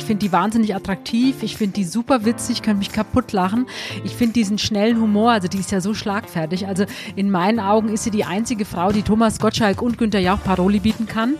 [0.00, 1.42] Ich finde die wahnsinnig attraktiv.
[1.42, 3.66] Ich finde die super witzig, kann mich kaputt lachen.
[4.02, 6.66] Ich finde diesen schnellen Humor, also die ist ja so schlagfertig.
[6.66, 10.42] Also in meinen Augen ist sie die einzige Frau, die Thomas Gottschalk und Günter Jauch
[10.42, 11.34] Paroli bieten kann.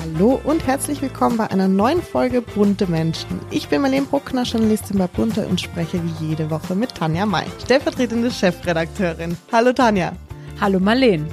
[0.00, 3.40] Hallo und herzlich willkommen bei einer neuen Folge Bunte Menschen.
[3.50, 7.46] Ich bin Marlene Bruckner, Journalistin bei Bunte und spreche wie jede Woche mit Tanja May,
[7.64, 9.36] stellvertretende Chefredakteurin.
[9.50, 10.12] Hallo Tanja.
[10.60, 11.26] Hallo Marlene.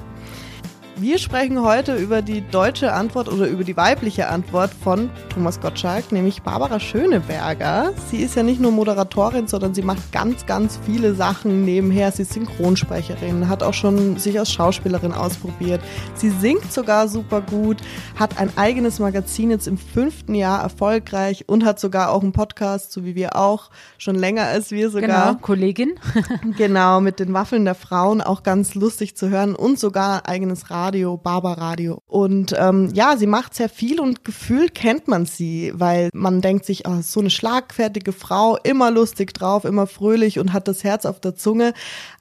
[1.01, 6.11] Wir sprechen heute über die deutsche Antwort oder über die weibliche Antwort von Thomas Gottschalk,
[6.11, 7.91] nämlich Barbara Schöneberger.
[8.11, 12.11] Sie ist ja nicht nur Moderatorin, sondern sie macht ganz, ganz viele Sachen nebenher.
[12.11, 15.81] Sie ist Synchronsprecherin, hat auch schon sich als Schauspielerin ausprobiert.
[16.13, 17.77] Sie singt sogar super gut,
[18.15, 22.91] hat ein eigenes Magazin jetzt im fünften Jahr erfolgreich und hat sogar auch einen Podcast,
[22.91, 25.29] so wie wir auch, schon länger als wir sogar.
[25.31, 25.95] Genau, Kollegin.
[26.57, 30.69] genau, mit den Waffeln der Frauen, auch ganz lustig zu hören und sogar ein eigenes
[30.69, 30.90] Radio.
[30.91, 32.01] Radio, Barbaradio.
[32.05, 36.65] Und ähm, ja, sie macht sehr viel und gefühlt kennt man sie, weil man denkt
[36.65, 41.05] sich, oh, so eine schlagfertige Frau, immer lustig drauf, immer fröhlich und hat das Herz
[41.05, 41.73] auf der Zunge.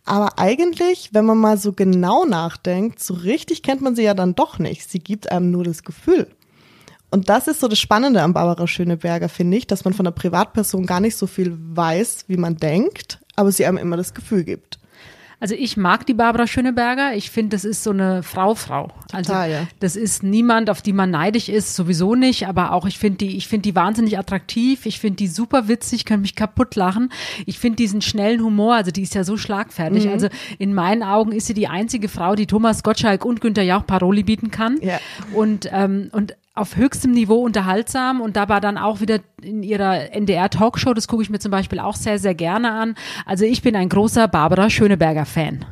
[0.04, 4.36] Aber eigentlich, wenn man mal so genau nachdenkt, so richtig kennt man sie ja dann
[4.36, 4.88] doch nicht.
[4.88, 6.28] Sie gibt einem nur das Gefühl.
[7.10, 10.12] Und das ist so das Spannende an Barbara Schöneberger, finde ich, dass man von der
[10.12, 14.44] Privatperson gar nicht so viel weiß, wie man denkt, aber sie einem immer das Gefühl
[14.44, 14.78] gibt.
[15.41, 17.14] Also ich mag die Barbara Schöneberger.
[17.14, 18.88] Ich finde, das ist so eine Frau-Frau.
[19.10, 19.66] Also ja.
[19.80, 22.47] das ist niemand, auf die man neidisch ist, sowieso nicht.
[22.47, 24.84] Aber auch ich finde die, ich finde die wahnsinnig attraktiv.
[24.84, 27.10] Ich finde die super witzig, kann mich kaputt lachen.
[27.47, 30.05] Ich finde diesen schnellen Humor, also die ist ja so schlagfertig.
[30.05, 30.12] Mhm.
[30.12, 33.86] Also in meinen Augen ist sie die einzige Frau, die Thomas Gottschalk und Günther Jauch
[33.86, 34.78] Paroli bieten kann.
[34.82, 35.00] Ja.
[35.34, 40.94] Und ähm, und auf höchstem Niveau unterhaltsam und dabei dann auch wieder in ihrer NDR-Talkshow,
[40.94, 42.94] das gucke ich mir zum Beispiel auch sehr, sehr gerne an.
[43.24, 45.64] Also ich bin ein großer Barbara Schöneberger-Fan.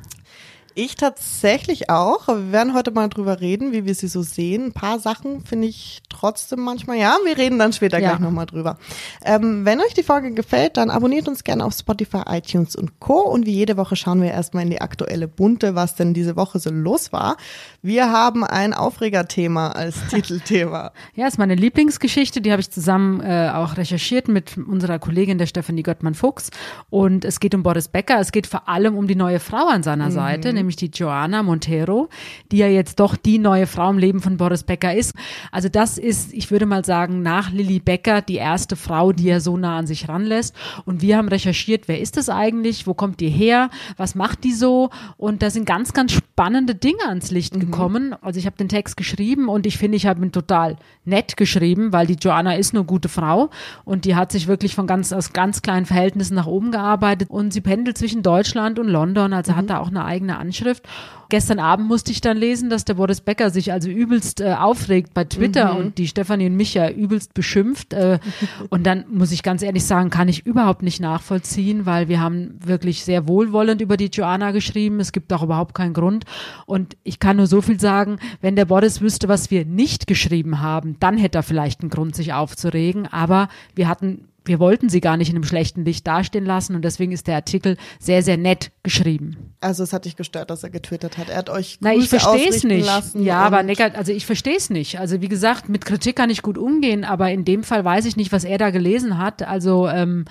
[0.81, 2.29] Ich tatsächlich auch.
[2.29, 4.67] Wir werden heute mal drüber reden, wie wir sie so sehen.
[4.67, 6.99] Ein paar Sachen finde ich trotzdem manchmal.
[6.99, 8.11] Ja, wir reden dann später Ja.
[8.11, 8.79] gleich nochmal drüber.
[9.25, 13.23] Ähm, wenn euch die Folge gefällt, dann abonniert uns gerne auf Spotify, iTunes und Co.
[13.23, 16.61] Und wie jede Woche schauen wir erstmal in die aktuelle Bunte, was denn diese Woche
[16.61, 17.39] so los war.
[17.83, 20.93] Wir haben ein Aufregerthema als Titelthema.
[21.17, 25.47] Ja, ist meine Lieblingsgeschichte, die habe ich zusammen äh, auch recherchiert mit unserer Kollegin der
[25.47, 26.51] Stefanie Göttmann-Fuchs.
[26.89, 28.21] Und es geht um Boris Becker.
[28.21, 32.09] Es geht vor allem um die neue Frau an seiner Seite, nämlich die Joana Montero,
[32.51, 35.15] die ja jetzt doch die neue Frau im Leben von Boris Becker ist.
[35.53, 39.41] Also das ist, ich würde mal sagen, nach Lilly Becker die erste Frau, die er
[39.41, 40.55] so nah an sich ranlässt.
[40.85, 42.87] Und wir haben recherchiert, wer ist das eigentlich?
[42.87, 43.71] Wo kommt die her?
[43.97, 44.91] Was macht die so?
[45.17, 48.15] Und da sind ganz, ganz spannende Dinge ans Licht gekommen.
[48.21, 51.93] Also ich habe den Text geschrieben und ich finde, ich habe ihn total nett geschrieben,
[51.93, 53.51] weil die Joanna ist eine gute Frau
[53.85, 57.53] und die hat sich wirklich von ganz aus ganz kleinen Verhältnissen nach oben gearbeitet und
[57.53, 60.89] sie pendelt zwischen Deutschland und London, also hat da auch eine eigene Anschrift.
[61.31, 65.13] Gestern Abend musste ich dann lesen, dass der Boris Becker sich also übelst äh, aufregt
[65.13, 67.93] bei Twitter und die Stefanie und mich ja übelst beschimpft.
[67.93, 68.19] Äh,
[68.71, 72.59] und dann muss ich ganz ehrlich sagen, kann ich überhaupt nicht nachvollziehen, weil wir haben
[72.65, 75.01] wirklich sehr wohlwollend über die Joanna geschrieben.
[75.01, 76.25] Es gibt auch überhaupt keinen Grund.
[76.65, 80.61] Und ich kann nur so viel sagen, wenn der Boris wüsste, was wir nicht geschrieben
[80.61, 83.07] haben, dann hätte er vielleicht einen Grund, sich aufzuregen.
[83.07, 86.83] Aber wir hatten wir wollten sie gar nicht in einem schlechten Licht dastehen lassen und
[86.83, 89.37] deswegen ist der Artikel sehr, sehr nett geschrieben.
[89.61, 91.29] Also es hat dich gestört, dass er getwittert hat.
[91.29, 92.87] Er hat euch Na, ich Grüße verstehe es ausrichten nicht.
[92.87, 94.99] Lassen ja, aber negat, also ich verstehe es nicht.
[94.99, 98.17] Also wie gesagt, mit Kritik kann ich gut umgehen, aber in dem Fall weiß ich
[98.17, 99.43] nicht, was er da gelesen hat.
[99.43, 100.25] Also ähm,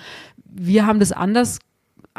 [0.44, 1.58] wir haben das anders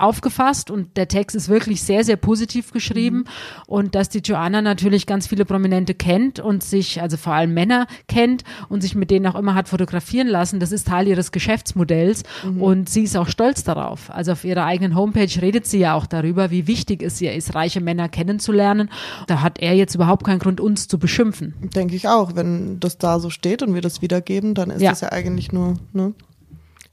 [0.01, 3.25] aufgefasst und der Text ist wirklich sehr, sehr positiv geschrieben
[3.67, 7.87] und dass die Joanna natürlich ganz viele Prominente kennt und sich, also vor allem Männer
[8.07, 12.23] kennt und sich mit denen auch immer hat fotografieren lassen, das ist Teil ihres Geschäftsmodells
[12.59, 14.09] und sie ist auch stolz darauf.
[14.11, 17.55] Also auf ihrer eigenen Homepage redet sie ja auch darüber, wie wichtig es ihr ist,
[17.55, 18.89] reiche Männer kennenzulernen.
[19.27, 21.53] Da hat er jetzt überhaupt keinen Grund, uns zu beschimpfen.
[21.75, 22.35] Denke ich auch.
[22.35, 24.91] Wenn das da so steht und wir das wiedergeben, dann ist Ja.
[24.91, 26.13] das ja eigentlich nur ne,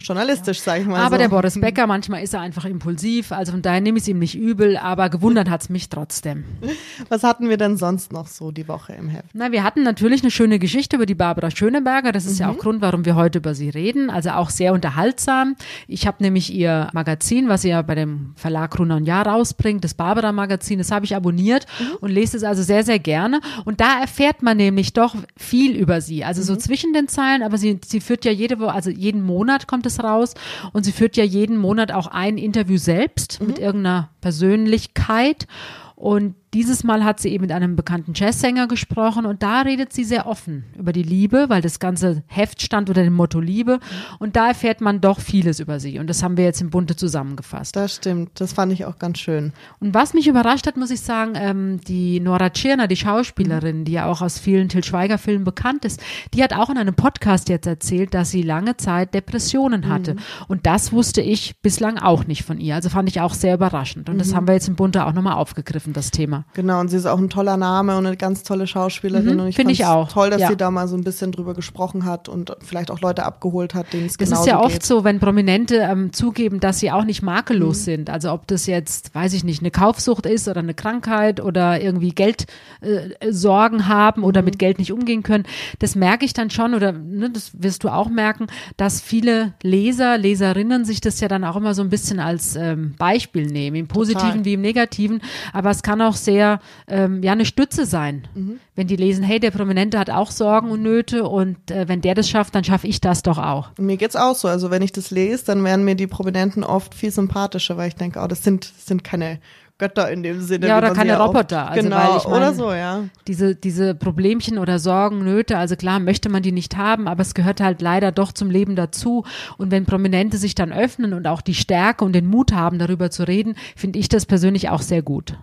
[0.01, 1.01] journalistisch, sag ich mal.
[1.01, 1.23] Aber so.
[1.23, 4.19] der Boris Becker, manchmal ist er einfach impulsiv, also von daher nehme ich es ihm
[4.19, 6.45] nicht übel, aber gewundert hat es mich trotzdem.
[7.09, 9.31] Was hatten wir denn sonst noch so die Woche im Heft?
[9.33, 12.13] Na, wir hatten natürlich eine schöne Geschichte über die Barbara Schöneberger.
[12.13, 14.11] Das ist ja auch Grund, warum wir heute über sie reden.
[14.11, 15.57] Also auch sehr unterhaltsam.
[15.89, 19.83] Ich habe nämlich ihr Magazin, was sie ja bei dem Verlag Gruner und Jahr rausbringt,
[19.85, 21.67] das Barbara Magazin, das habe ich abonniert
[22.01, 23.41] und lese es also sehr, sehr gerne.
[23.65, 26.25] Und da erfährt man nämlich doch viel über sie.
[26.25, 29.67] Also so zwischen den Zeilen, aber sie, sie führt ja jede Woche, also jeden Monat
[29.67, 30.35] kommt es raus
[30.73, 35.47] und sie führt ja jeden Monat auch ein Interview selbst mit irgendeiner Persönlichkeit.
[35.95, 40.05] Und Dieses Mal hat sie eben mit einem bekannten Jazzsänger gesprochen und da redet sie
[40.05, 43.79] sehr offen über die Liebe, weil das ganze Heft stand unter dem Motto Liebe
[44.21, 46.97] und da erfährt man doch vieles über sie und das haben wir jetzt im Bunte
[46.97, 47.77] zusammengefasst.
[47.77, 49.53] Das stimmt, das fand ich auch ganz schön.
[49.81, 53.93] Und was mich überrascht hat, muss ich sagen, ähm, die Nora Tschirner, die Schauspielerin, die
[53.93, 57.51] ja auch aus vielen Til Schweiger Filmen bekannt ist, die hat auch in einem Podcast
[57.51, 60.21] jetzt erzählt, dass sie lange Zeit Depressionen hatte mhm.
[60.49, 62.77] und das wusste ich bislang auch nicht von ihr.
[62.77, 64.21] Also fand ich auch sehr überraschend und mhm.
[64.21, 66.46] das haben wir jetzt im Bunte auch nochmal aufgegriffen, das Thema.
[66.55, 69.35] Genau, und sie ist auch ein toller Name und eine ganz tolle Schauspielerin.
[69.35, 70.11] Mhm, und ich finde ich auch.
[70.11, 70.49] Toll, dass ja.
[70.49, 73.93] sie da mal so ein bisschen drüber gesprochen hat und vielleicht auch Leute abgeholt hat,
[73.93, 74.83] denen es Das genauso ist ja oft geht.
[74.83, 78.09] so, wenn Prominente ähm, zugeben, dass sie auch nicht makellos sind.
[78.09, 82.11] Also ob das jetzt, weiß ich nicht, eine Kaufsucht ist oder eine Krankheit oder irgendwie
[82.11, 85.45] Geldsorgen äh, Sorgen haben oder mit Geld nicht umgehen können.
[85.79, 88.47] Das merke ich dann schon oder ne, das wirst du auch merken,
[88.77, 92.95] dass viele Leser, Leserinnen sich das ja dann auch immer so ein bisschen als ähm,
[92.99, 94.45] Beispiel nehmen, im Positiven Total.
[94.45, 95.21] wie im Negativen.
[95.53, 98.29] Aber es kann auch sehr ähm, ja eine Stütze sein,
[98.75, 102.15] wenn die lesen, hey, der Prominente hat auch Sorgen und Nöte und äh, wenn der
[102.15, 103.71] das schafft, dann schaffe ich das doch auch.
[103.79, 104.49] Mir geht's auch so.
[104.49, 107.95] Also wenn ich das lese, dann werden mir die Prominenten oft viel sympathischer, weil ich
[107.95, 109.39] denke, oh, das sind, das sind keine
[109.79, 110.69] Götter in dem Sinne.
[110.69, 111.69] Ja, oder keine Roboter.
[111.71, 113.05] Also, genau, ich mein, oder so, ja.
[113.27, 117.35] Diese, diese Problemchen oder Sorgen, Nöte, also klar möchte man die nicht haben, aber es
[117.35, 119.25] gehört halt leider doch zum Leben dazu.
[119.59, 123.11] Und wenn Prominente sich dann öffnen und auch die Stärke und den Mut haben, darüber
[123.11, 125.37] zu reden, finde ich das persönlich auch sehr gut.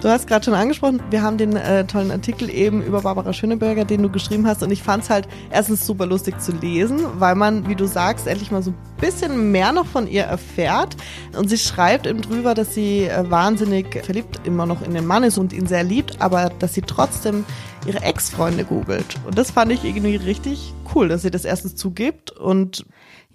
[0.00, 3.84] Du hast gerade schon angesprochen, wir haben den äh, tollen Artikel eben über Barbara Schöneberger,
[3.84, 4.62] den du geschrieben hast.
[4.62, 8.28] Und ich fand es halt erstens super lustig zu lesen, weil man, wie du sagst,
[8.28, 10.96] endlich mal so ein bisschen mehr noch von ihr erfährt.
[11.36, 15.24] Und sie schreibt eben drüber, dass sie äh, wahnsinnig verliebt immer noch in den Mann
[15.24, 17.44] ist und ihn sehr liebt, aber dass sie trotzdem
[17.84, 19.16] ihre Ex-Freunde googelt.
[19.26, 22.86] Und das fand ich irgendwie richtig cool, dass sie das erstens zugibt und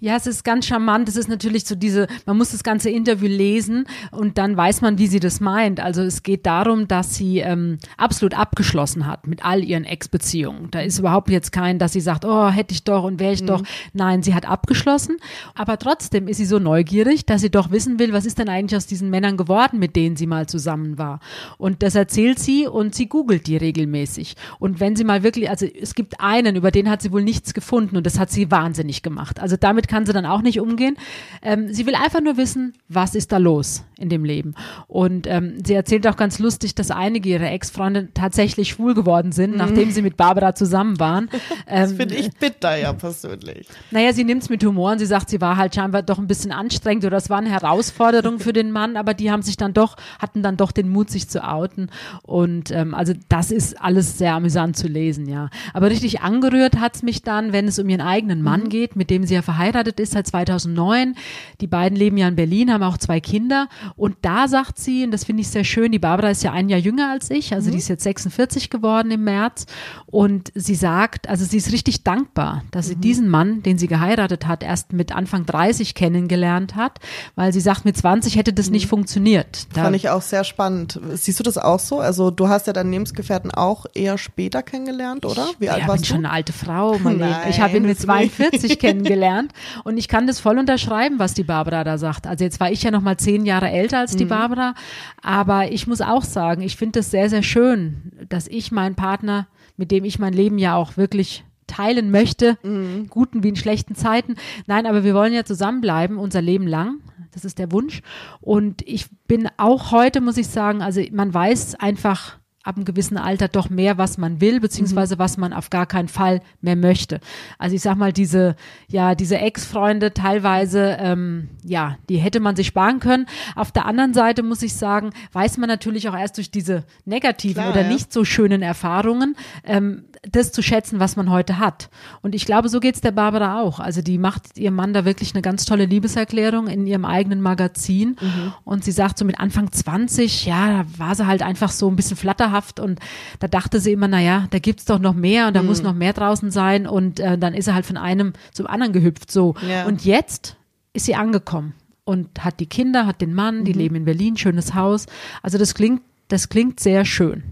[0.04, 1.08] Ja, es ist ganz charmant.
[1.08, 4.98] Es ist natürlich so diese, man muss das ganze Interview lesen und dann weiß man,
[4.98, 5.80] wie sie das meint.
[5.80, 10.70] Also es geht darum, dass sie ähm, absolut abgeschlossen hat mit all ihren Ex-Beziehungen.
[10.70, 13.46] Da ist überhaupt jetzt kein, dass sie sagt, oh, hätte ich doch und wäre ich
[13.46, 13.62] doch.
[13.94, 15.16] Nein, sie hat abgeschlossen.
[15.54, 18.76] Aber trotzdem ist sie so neugierig, dass sie doch wissen will, was ist denn eigentlich
[18.76, 21.20] aus diesen Männern geworden, mit denen sie mal zusammen war.
[21.56, 24.36] Und das erzählt sie und sie googelt die regelmäßig.
[24.58, 27.54] Und wenn sie mal wirklich, also es gibt einen, über den hat sie wohl nichts
[27.54, 29.40] gefunden und das hat sie wahnsinnig gemacht.
[29.40, 30.96] Also damit kann sie dann auch nicht umgehen.
[31.42, 34.54] Ähm, sie will einfach nur wissen, was ist da los in dem Leben.
[34.88, 39.56] Und ähm, sie erzählt auch ganz lustig, dass einige ihrer Ex-Freunde tatsächlich schwul geworden sind,
[39.56, 41.28] nachdem sie mit Barbara zusammen waren.
[41.68, 43.68] das Ähm, finde ich bitter ja persönlich.
[43.90, 46.26] naja, sie nimmt es mit Humor und sie sagt, sie war halt scheinbar doch ein
[46.26, 49.72] bisschen anstrengend oder es war eine Herausforderung für den Mann, aber die haben sich dann
[49.74, 51.90] doch, hatten dann doch den Mut, sich zu outen.
[52.22, 55.50] Und ähm, also das ist alles sehr amüsant zu lesen, ja.
[55.72, 59.24] Aber richtig angerührt hat's mich dann, wenn es um ihren eigenen Mann geht, mit dem
[59.24, 61.16] sie ja verheiratet ist seit 2009.
[61.60, 63.68] Die beiden leben ja in Berlin, haben auch zwei Kinder.
[63.96, 66.68] Und da sagt sie, und das finde ich sehr schön, die Barbara ist ja ein
[66.68, 69.66] Jahr jünger als ich, also die ist jetzt 46 geworden im März.
[70.06, 74.46] Und sie sagt, also sie ist richtig dankbar, dass sie diesen Mann, den sie geheiratet
[74.46, 77.00] hat, erst mit Anfang 30 kennengelernt hat,
[77.34, 79.66] weil sie sagt, mit 20 hätte das nicht funktioniert.
[79.74, 81.00] Da, Fand ich auch sehr spannend.
[81.14, 82.00] Siehst du das auch so?
[82.00, 85.46] Also du hast ja deinen Lebensgefährten auch eher später kennengelernt, oder?
[85.58, 86.28] Wie alt ja, bin warst schon du?
[86.28, 87.30] eine alte Frau, Marlene.
[87.30, 89.52] Nein, ich habe ihn mit das will ich 42 kennengelernt
[89.84, 92.26] und ich kann das voll unterschreiben, was die Barbara da sagt.
[92.26, 94.18] Also jetzt war ich ja noch mal zehn Jahre älter als Mhm.
[94.18, 94.74] die Barbara,
[95.22, 99.46] aber ich muss auch sagen, ich finde es sehr, sehr schön, dass ich meinen Partner,
[99.76, 103.08] mit dem ich mein Leben ja auch wirklich teilen möchte, Mhm.
[103.08, 104.36] guten wie in schlechten Zeiten.
[104.66, 106.96] Nein, aber wir wollen ja zusammenbleiben, unser Leben lang.
[107.32, 108.02] Das ist der Wunsch.
[108.40, 113.18] Und ich bin auch heute, muss ich sagen, also man weiß einfach ab einem gewissen
[113.18, 117.20] Alter doch mehr, was man will, beziehungsweise was man auf gar keinen Fall mehr möchte.
[117.58, 118.56] Also ich sag mal, diese,
[118.88, 123.26] ja, diese Ex-Freunde teilweise, ähm, ja, die hätte man sich sparen können.
[123.54, 127.62] Auf der anderen Seite muss ich sagen, weiß man natürlich auch erst durch diese negativen
[127.62, 127.88] Klar, oder ja.
[127.88, 131.90] nicht so schönen Erfahrungen, ähm, das zu schätzen, was man heute hat.
[132.22, 133.80] Und ich glaube, so geht's der Barbara auch.
[133.80, 138.16] Also die macht ihrem Mann da wirklich eine ganz tolle Liebeserklärung in ihrem eigenen Magazin.
[138.64, 141.96] Und sie sagt so mit Anfang 20, ja, da war sie halt einfach so ein
[141.96, 143.00] bisschen flatterhaft und
[143.38, 146.12] da dachte sie immer, naja, da gibt's doch noch mehr und da muss noch mehr
[146.12, 146.86] draußen sein.
[146.86, 149.54] Und äh, dann ist er halt von einem zum anderen gehüpft so.
[149.68, 149.86] Ja.
[149.86, 150.56] Und jetzt
[150.92, 154.74] ist sie angekommen und hat die Kinder, hat den Mann, die leben in Berlin, schönes
[154.74, 155.06] Haus.
[155.42, 157.42] Also das klingt, das klingt sehr schön.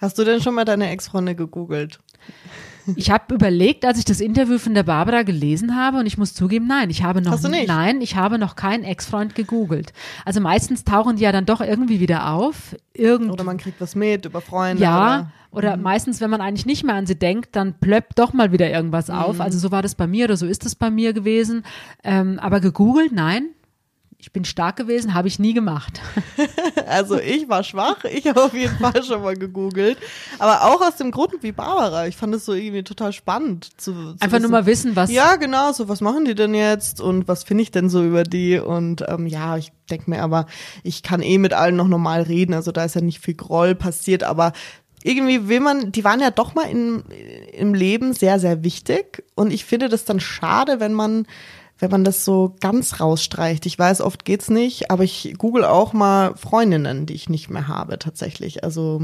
[0.00, 1.98] Hast du denn schon mal deine Ex-Freunde gegoogelt?
[2.96, 6.34] Ich habe überlegt, als ich das Interview von der Barbara gelesen habe, und ich muss
[6.34, 7.68] zugeben, nein, ich habe noch Hast du nicht?
[7.68, 9.92] nein, ich habe noch keinen Ex-Freund gegoogelt.
[10.24, 12.74] Also meistens tauchen die ja dann doch irgendwie wieder auf.
[12.94, 14.82] Irgend Oder man kriegt was mit über Freunde?
[14.82, 15.68] ja, Oder?
[15.70, 18.70] oder meistens, wenn man eigentlich nicht mehr an sie denkt, dann plöppt doch mal wieder
[18.70, 19.40] irgendwas auf.
[19.40, 21.64] Also so war das bei mir oder so ist es bei mir gewesen.
[22.02, 23.50] Ähm, aber gegoogelt, nein.
[24.20, 26.00] Ich bin stark gewesen, habe ich nie gemacht.
[26.86, 29.96] Also ich war schwach, ich habe auf jeden Fall schon mal gegoogelt.
[30.40, 32.08] Aber auch aus dem Grund wie Barbara.
[32.08, 34.42] Ich fand es so irgendwie total spannend zu, zu Einfach wissen.
[34.42, 35.10] nur mal wissen, was.
[35.12, 38.24] Ja, genau, so was machen die denn jetzt und was finde ich denn so über
[38.24, 38.58] die?
[38.58, 40.46] Und ähm, ja, ich denke mir aber,
[40.82, 43.76] ich kann eh mit allen noch normal reden, also da ist ja nicht viel Groll
[43.76, 44.52] passiert, aber
[45.02, 47.04] irgendwie will man, die waren ja doch mal in,
[47.52, 49.24] im Leben sehr, sehr wichtig.
[49.34, 51.26] Und ich finde das dann schade, wenn man,
[51.80, 53.66] wenn man das so ganz rausstreicht.
[53.66, 57.68] Ich weiß, oft geht's nicht, aber ich google auch mal Freundinnen, die ich nicht mehr
[57.68, 58.62] habe, tatsächlich.
[58.62, 59.00] Also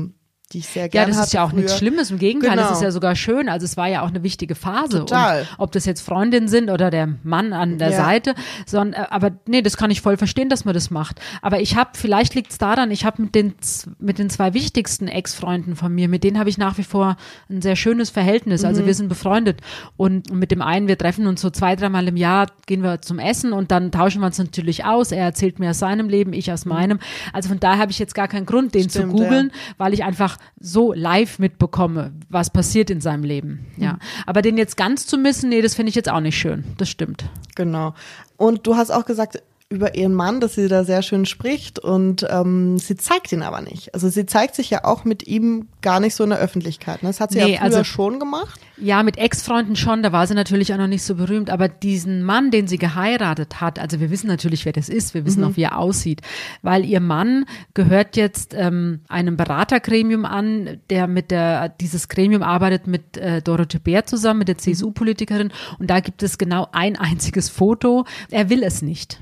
[0.52, 1.76] die ich sehr Ja, gerne das hatte ist ja auch nichts.
[1.76, 2.10] Schlimmes.
[2.12, 2.62] Im Gegenteil, Genau.
[2.68, 3.48] das ist ja sogar schön.
[3.48, 5.00] Also es war ja auch eine wichtige Phase.
[5.00, 5.40] Total.
[5.40, 7.96] Und ob das jetzt Freundinnen sind oder der Mann an der Ja.
[7.96, 8.34] Seite,
[8.64, 11.20] sondern, äh, aber nee, das kann ich voll verstehen, dass man das macht.
[11.42, 13.54] Aber ich habe, vielleicht liegt es daran, ich habe mit den
[13.98, 17.16] mit den zwei wichtigsten Ex-Freunden von mir, mit denen habe ich nach wie vor
[17.50, 18.64] ein sehr schönes Verhältnis.
[18.64, 18.86] Also Mhm.
[18.86, 19.60] wir sind befreundet
[19.96, 23.18] und mit dem einen, wir treffen uns so zwei, dreimal im Jahr, gehen wir zum
[23.18, 25.10] Essen und dann tauschen wir uns natürlich aus.
[25.10, 27.00] Er erzählt mir aus seinem Leben, ich aus meinem.
[27.32, 30.04] Also von daher habe ich jetzt gar keinen Grund, den zu Stimmt, googeln, weil ich
[30.04, 33.66] einfach so live mitbekomme, was passiert in seinem Leben.
[33.76, 33.98] Ja.
[34.26, 36.64] Aber den jetzt ganz zu missen, nee, das finde ich jetzt auch nicht schön.
[36.78, 37.24] Das stimmt.
[37.54, 37.94] Genau.
[38.36, 42.24] Und du hast auch gesagt über ihren Mann, dass sie da sehr schön spricht und
[42.30, 43.94] ähm, sie zeigt ihn aber nicht.
[43.94, 47.04] Also sie zeigt sich ja auch mit ihm gar nicht so in der Öffentlichkeit.
[47.04, 47.10] Ne?
[47.10, 48.58] Das hat sie Nee, ja früher also- schon gemacht.
[48.78, 52.22] Ja, mit Ex-Freunden schon, da war sie natürlich auch noch nicht so berühmt, aber diesen
[52.22, 55.56] Mann, den sie geheiratet hat, also wir wissen natürlich, wer das ist, wir wissen auch,
[55.56, 56.20] wie er aussieht,
[56.60, 62.86] weil ihr Mann gehört jetzt ähm, einem Beratergremium an, der mit der, dieses Gremium arbeitet
[62.86, 67.48] mit äh, Dorothee Bär zusammen, mit der CSU-Politikerin und da gibt es genau ein einziges
[67.48, 68.04] Foto.
[68.30, 69.18] Er will es nicht.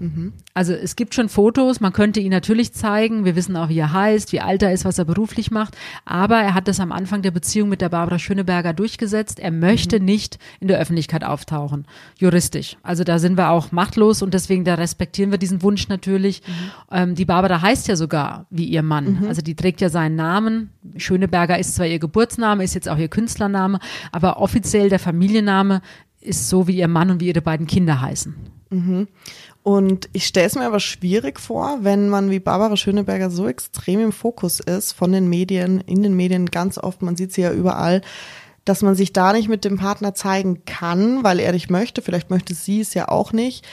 [0.55, 3.93] Also es gibt schon Fotos, man könnte ihn natürlich zeigen, wir wissen auch, wie er
[3.93, 7.23] heißt, wie alt er ist, was er beruflich macht, aber er hat das am Anfang
[7.23, 9.39] der Beziehung mit der Barbara Schöneberger durchgesetzt.
[9.39, 11.87] Er möchte nicht in der Öffentlichkeit auftauchen,
[12.19, 12.77] juristisch.
[12.83, 16.43] Also da sind wir auch machtlos und deswegen da respektieren wir diesen Wunsch natürlich.
[16.91, 20.71] Ähm, die Barbara heißt ja sogar wie ihr Mann, also die trägt ja seinen Namen.
[20.97, 23.79] Schöneberger ist zwar ihr Geburtsname, ist jetzt auch ihr Künstlername,
[24.13, 25.83] aber offiziell der Familienname
[26.21, 28.54] ist so, wie ihr Mann und wie ihre beiden Kinder heißen.
[29.63, 34.01] Und ich stelle es mir aber schwierig vor, wenn man wie Barbara Schöneberger so extrem
[34.01, 37.53] im Fokus ist von den Medien, in den Medien ganz oft, man sieht sie ja
[37.53, 38.03] überall,
[38.65, 42.31] dass man sich da nicht mit dem Partner zeigen kann, weil er nicht möchte, vielleicht
[42.31, 43.67] möchte sie es ja auch nicht,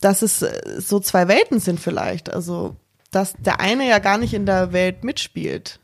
[0.00, 2.32] dass es äh, so zwei Welten sind vielleicht.
[2.32, 2.76] Also,
[3.10, 5.78] dass der eine ja gar nicht in der Welt mitspielt.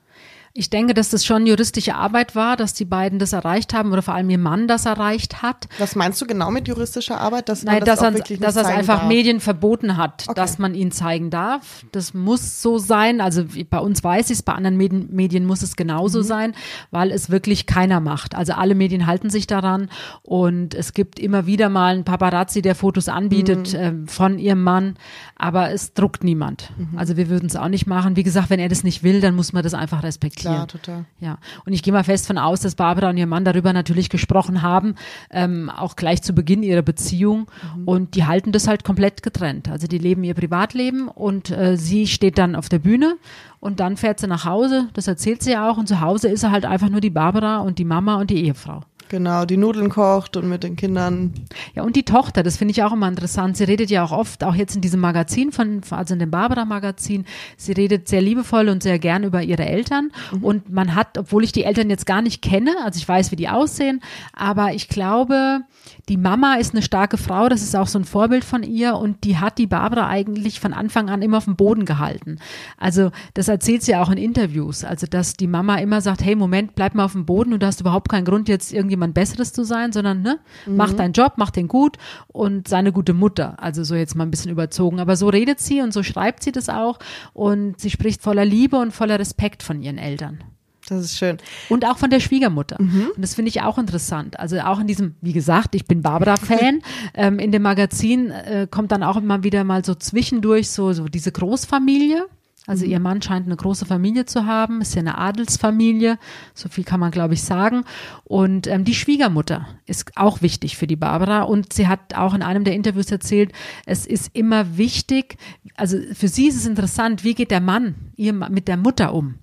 [0.53, 4.03] Ich denke, dass das schon juristische Arbeit war, dass die beiden das erreicht haben oder
[4.03, 5.69] vor allem ihr Mann das erreicht hat.
[5.79, 7.49] Was meinst du genau mit juristischer Arbeit?
[7.49, 9.09] Dass man Nein, das dass, auch er, wirklich dass nicht er einfach darf?
[9.09, 10.35] Medien verboten hat, Okay.
[10.35, 11.85] dass man ihn zeigen darf.
[11.93, 13.21] Das muss so sein.
[13.21, 16.25] Also bei uns weiß ich es, bei anderen Medien, Medien muss es genauso Mhm.
[16.25, 16.55] sein,
[16.91, 18.35] weil es wirklich keiner macht.
[18.35, 19.89] Also alle Medien halten sich daran
[20.23, 23.79] und es gibt immer wieder mal einen Paparazzi, der Fotos anbietet Mhm.
[23.81, 24.95] ähm, von ihrem Mann,
[25.37, 26.73] aber es druckt niemand.
[26.77, 26.99] Mhm.
[26.99, 28.17] Also wir würden es auch nicht machen.
[28.17, 30.40] Wie gesagt, wenn er das nicht will, dann muss man das einfach respektieren.
[30.41, 31.05] Klar, total.
[31.21, 34.09] Ja, und ich gehe mal fest von aus, dass Barbara und ihr Mann darüber natürlich
[34.09, 34.95] gesprochen haben,
[35.31, 37.51] ähm, auch gleich zu Beginn ihrer Beziehung.
[37.85, 39.69] Und die halten das halt komplett getrennt.
[39.69, 43.17] Also die leben ihr Privatleben und äh, sie steht dann auf der Bühne
[43.61, 44.89] und dann fährt sie nach Hause.
[44.95, 45.77] Das erzählt sie ja auch.
[45.77, 48.45] Und zu Hause ist er halt einfach nur die Barbara und die Mama und die
[48.45, 48.83] Ehefrau.
[49.11, 51.35] Genau, die Nudeln kocht und mit den Kindern.
[51.75, 53.57] Ja, und die Tochter, das finde ich auch immer interessant.
[53.57, 57.25] Sie redet ja auch oft, auch jetzt in diesem Magazin von, also in dem Barbara-Magazin,
[57.57, 60.13] sie redet sehr liebevoll und sehr gern über ihre Eltern.
[60.41, 63.37] Und man hat, obwohl ich die Eltern jetzt gar nicht kenne, also ich weiß, wie
[63.37, 64.01] die aussehen,
[64.33, 65.63] aber ich glaube,
[66.11, 69.23] die Mama ist eine starke Frau, das ist auch so ein Vorbild von ihr und
[69.23, 72.41] die hat die Barbara eigentlich von Anfang an immer auf dem Boden gehalten.
[72.79, 76.75] Also das erzählt sie auch in Interviews, also dass die Mama immer sagt, hey Moment,
[76.75, 79.63] bleib mal auf dem Boden und du hast überhaupt keinen Grund jetzt irgendjemand Besseres zu
[79.63, 83.63] sein, sondern ne, mach deinen Job, mach den gut und sei eine gute Mutter.
[83.63, 86.51] Also so jetzt mal ein bisschen überzogen, aber so redet sie und so schreibt sie
[86.51, 86.99] das auch
[87.35, 90.43] und sie spricht voller Liebe und voller Respekt von ihren Eltern.
[90.91, 91.39] Das ist schön.
[91.69, 92.77] Und auch von der Schwiegermutter.
[93.15, 94.39] Und das finde ich auch interessant.
[94.39, 96.83] Also auch in diesem, wie gesagt, ich bin Barbara-Fan.
[97.15, 101.05] ähm, in dem Magazin äh, kommt dann auch immer wieder mal so zwischendurch so, so
[101.05, 102.27] diese Großfamilie.
[102.67, 106.19] Also ihr Mann scheint eine große Familie zu haben, ist ja eine Adelsfamilie,
[106.55, 107.85] so viel kann man glaube ich sagen.
[108.25, 112.43] Und ähm, die Schwiegermutter ist auch wichtig für die Barbara und sie hat auch in
[112.43, 113.53] einem der Interviews erzählt,
[113.87, 115.37] es ist immer wichtig,
[115.75, 119.37] also für sie ist es interessant, wie geht der Mann ihr, mit der Mutter um?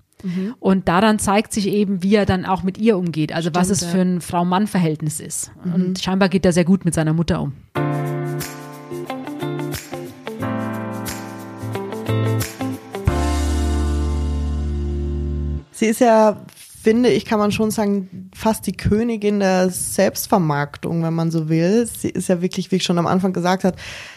[0.60, 3.78] Und daran zeigt sich eben, wie er dann auch mit ihr umgeht, also was es
[3.78, 5.52] Stimmt, für ein Frau-Mann-Verhältnis ist.
[5.64, 7.52] Und scheinbar geht er sehr gut mit seiner Mutter um.
[15.72, 16.44] Sie ist ja
[16.80, 21.86] finde ich, kann man schon sagen, fast die Königin der Selbstvermarktung, wenn man so will.
[21.86, 23.76] Sie ist ja wirklich, wie ich schon am Anfang gesagt habe,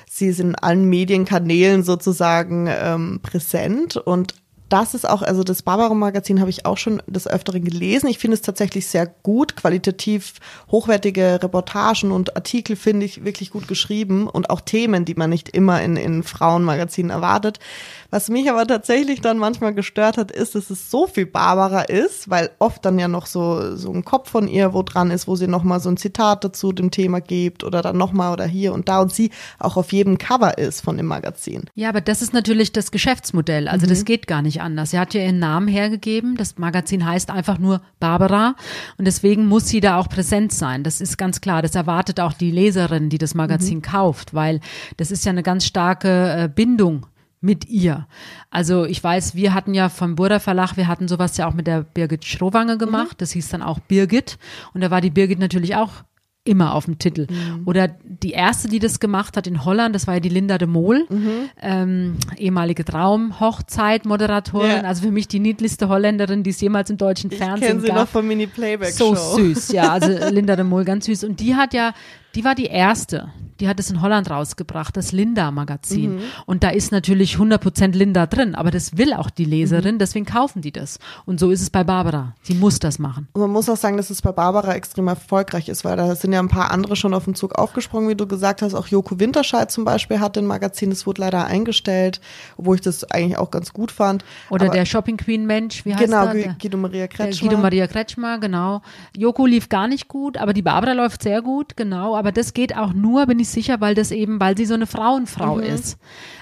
[0.10, 4.36] sie ist in allen Medienkanälen sozusagen ähm, präsent und
[4.72, 8.08] das ist auch, also das Barbara-Magazin habe ich auch schon des Öfteren gelesen.
[8.08, 10.36] Ich finde es tatsächlich sehr gut, qualitativ
[10.72, 15.50] hochwertige Reportagen und Artikel finde ich wirklich gut geschrieben und auch Themen, die man nicht
[15.50, 17.60] immer in, in Frauenmagazinen erwartet.
[18.12, 22.30] Was mich aber tatsächlich dann manchmal gestört hat, ist, dass es so viel Barbara ist,
[22.30, 25.36] weil oft dann ja noch so, so ein Kopf von ihr wo dran ist, wo
[25.36, 28.88] sie nochmal so ein Zitat dazu dem Thema gibt oder dann nochmal oder hier und
[28.88, 31.66] da und sie auch auf jedem Cover ist von dem Magazin.
[31.76, 33.68] Ja, aber das ist natürlich das Geschäftsmodell.
[33.68, 33.90] Also mhm.
[33.90, 34.92] das geht gar nicht anders.
[34.92, 36.36] Sie hat ja ihren Namen hergegeben.
[36.36, 38.56] Das Magazin heißt einfach nur Barbara
[38.98, 40.84] und deswegen muss sie da auch präsent sein.
[40.84, 41.62] Das ist ganz klar.
[41.62, 43.84] Das erwartet auch die Leserin, die das Magazin mhm.
[43.84, 44.60] kauft, weil
[44.98, 47.06] das ist ja eine ganz starke äh, Bindung
[47.42, 48.08] mit ihr.
[48.52, 51.66] Also ich weiß, wir hatten ja vom Burda Verlag, wir hatten sowas ja auch mit
[51.68, 53.14] der Birgit Schrowange gemacht.
[53.14, 53.18] Mhm.
[53.18, 54.38] Das hieß dann auch Birgit.
[54.74, 56.04] Und da war die Birgit natürlich auch
[56.44, 57.28] immer auf dem Titel.
[57.30, 57.64] Mhm.
[57.66, 60.68] Oder die erste, die das gemacht hat in Holland, das war ja die Linda de
[60.68, 61.50] Mol, mhm.
[61.62, 64.82] ähm, ehemalige Traumhochzeit-Moderatorin, ja.
[64.82, 67.78] also für mich die niedlichste Holländerin, die es jemals im deutschen ich Fernsehen gab.
[67.78, 69.16] Ich kenne sie noch vom Mini-Playback-Show.
[69.16, 71.26] So süß, ja, also Linda de Mol, ganz süß.
[71.26, 71.94] Und die hat ja,
[72.34, 76.16] die war die erste, die hat es in Holland rausgebracht, das Linda-Magazin.
[76.16, 76.22] Mhm.
[76.46, 80.00] Und da ist natürlich 100% Linda drin, aber das will auch die Leserin, mhm.
[80.00, 81.00] deswegen kaufen die das.
[81.26, 82.34] Und so ist es bei Barbara.
[82.42, 83.28] Sie muss das machen.
[83.34, 86.34] Und man muss auch sagen, dass es bei Barbara extrem erfolgreich ist, weil da sind
[86.34, 88.74] ja ein paar andere schon auf den Zug aufgesprungen, wie du gesagt hast.
[88.74, 92.20] Auch Joko Winterscheid zum Beispiel hat ein Magazin, das wurde leider eingestellt,
[92.58, 94.26] obwohl ich das eigentlich auch ganz gut fand.
[94.50, 96.56] Oder aber der Shopping Queen Mensch, wie heißt genau, der?
[96.60, 97.48] Guido Maria Kretschmer.
[97.48, 98.82] Guido Maria Kretschmer, genau.
[99.16, 102.16] Joko lief gar nicht gut, aber die Barbara läuft sehr gut, genau.
[102.16, 104.88] Aber das geht auch nur, bin ich sicher, weil das eben weil sie so eine
[104.88, 105.64] Frauenfrau mhm.
[105.64, 105.98] ist.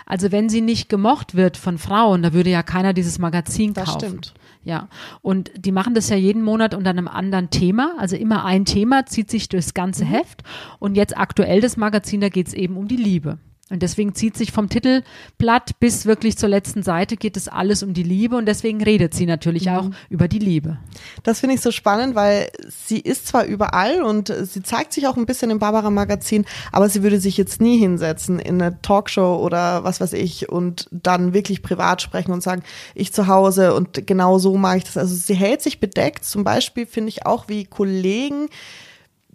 [0.06, 3.86] Also wenn sie nicht gemocht wird von Frauen, da würde ja keiner dieses Magazin kaufen.
[3.86, 4.34] Das stimmt.
[4.64, 4.90] Ja.
[5.22, 7.96] Und die machen das ja jeden Monat unter einem anderen Thema.
[7.98, 10.10] Also immer ein Thema zieht sich durchs ganze mhm.
[10.10, 10.44] Heft.
[10.80, 13.40] Und jetzt aktuell das Magazin, da geht es eben um die Liebe.
[13.70, 17.94] Und deswegen zieht sich vom Titelblatt bis wirklich zur letzten Seite geht es alles um
[17.94, 19.72] die Liebe und deswegen redet sie natürlich mhm.
[19.72, 20.78] auch über die Liebe.
[21.22, 25.18] Das finde ich so spannend, weil sie ist zwar überall und sie zeigt sich auch
[25.18, 29.36] ein bisschen im Barbara Magazin, aber sie würde sich jetzt nie hinsetzen in eine Talkshow
[29.36, 32.64] oder was weiß ich und dann wirklich privat sprechen und sagen,
[32.96, 34.98] ich zu Hause und genau so mache ich das.
[34.98, 36.26] Also sie hält sich bedeckt.
[36.26, 38.50] Zum Beispiel finde ich auch wie Kollegen,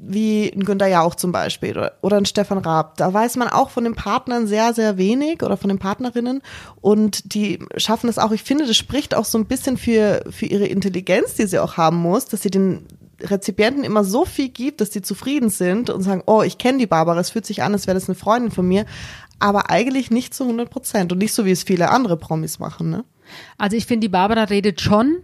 [0.07, 2.97] wie ein Günther Jauch zum Beispiel oder, oder ein Stefan Raab.
[2.97, 6.43] Da weiß man auch von den Partnern sehr, sehr wenig oder von den Partnerinnen
[6.81, 8.33] und die schaffen es auch.
[8.33, 11.77] Ich finde, das spricht auch so ein bisschen für, für ihre Intelligenz, die sie auch
[11.77, 12.87] haben muss, dass sie den
[13.21, 16.87] Rezipienten immer so viel gibt, dass die zufrieden sind und sagen, oh, ich kenne die
[16.87, 18.85] Barbara, es fühlt sich an, als wäre das eine Freundin von mir,
[19.39, 22.91] aber eigentlich nicht zu 100 Prozent und nicht so, wie es viele andere Promis machen.
[22.91, 23.05] Ne?
[23.59, 25.23] Also ich finde, die Barbara redet schon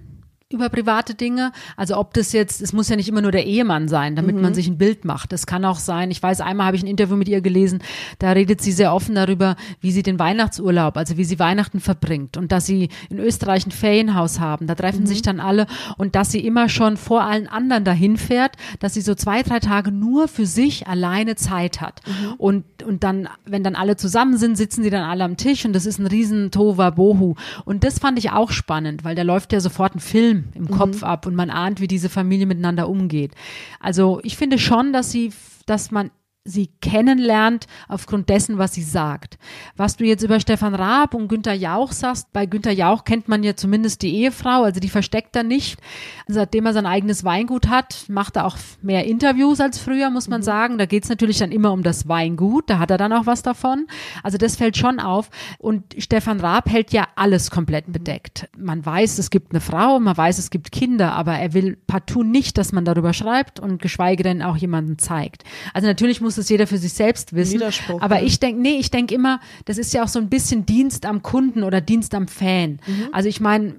[0.53, 1.53] über private Dinge.
[1.77, 4.43] Also ob das jetzt, es muss ja nicht immer nur der Ehemann sein, damit mhm.
[4.43, 5.33] man sich ein Bild macht.
[5.33, 7.81] Das kann auch sein, ich weiß, einmal habe ich ein Interview mit ihr gelesen,
[8.19, 12.37] da redet sie sehr offen darüber, wie sie den Weihnachtsurlaub, also wie sie Weihnachten verbringt
[12.37, 14.67] und dass sie in Österreich ein Ferienhaus haben.
[14.67, 15.07] Da treffen mhm.
[15.07, 19.03] sich dann alle und dass sie immer schon vor allen anderen dahin fährt, dass sie
[19.03, 22.01] so zwei, drei Tage nur für sich alleine Zeit hat.
[22.07, 22.33] Mhm.
[22.39, 25.75] Und, und dann, wenn dann alle zusammen sind, sitzen sie dann alle am Tisch und
[25.75, 27.37] das ist ein riesen Tova Bohu.
[27.65, 30.71] Und das fand ich auch spannend, weil da läuft ja sofort ein Film im mhm.
[30.71, 33.35] Kopf ab und man ahnt, wie diese Familie miteinander umgeht.
[33.79, 35.33] Also ich finde schon, dass sie,
[35.67, 36.11] dass man
[36.51, 39.39] sie kennenlernt aufgrund dessen, was sie sagt.
[39.77, 43.43] Was du jetzt über Stefan Raab und Günter Jauch sagst, bei Günter Jauch kennt man
[43.43, 45.79] ja zumindest die Ehefrau, also die versteckt er nicht.
[46.27, 50.41] Seitdem er sein eigenes Weingut hat, macht er auch mehr Interviews als früher, muss man
[50.41, 50.45] mhm.
[50.45, 50.79] sagen.
[50.79, 53.43] Da geht es natürlich dann immer um das Weingut, da hat er dann auch was
[53.43, 53.87] davon.
[54.23, 55.31] Also das fällt schon auf.
[55.59, 58.49] Und Stefan Raab hält ja alles komplett bedeckt.
[58.57, 62.23] Man weiß, es gibt eine Frau, man weiß, es gibt Kinder, aber er will partout
[62.23, 65.45] nicht, dass man darüber schreibt und geschweige denn auch jemanden zeigt.
[65.75, 67.63] Also natürlich muss muss es jeder für sich selbst wissen.
[68.01, 71.07] Aber ich denke, nee, ich denke immer, das ist ja auch so ein bisschen Dienst
[71.07, 72.81] am Kunden oder Dienst am Fan.
[72.87, 73.09] Mhm.
[73.13, 73.75] Also ich meine,